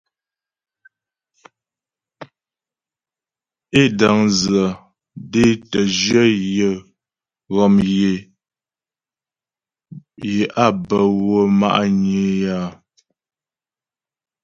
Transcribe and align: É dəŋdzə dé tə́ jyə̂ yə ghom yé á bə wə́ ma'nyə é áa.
É 3.79 3.81
dəŋdzə 3.97 4.63
dé 5.31 5.43
tə́ 5.69 5.85
jyə̂ 5.99 6.25
yə 6.55 6.69
ghom 7.51 7.75
yé 7.97 8.11
á 10.65 10.67
bə 10.87 10.97
wə́ 11.27 11.43
ma'nyə 11.59 12.21
é 12.37 12.41
áa. 12.59 12.67